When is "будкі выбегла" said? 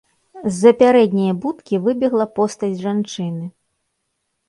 1.45-2.25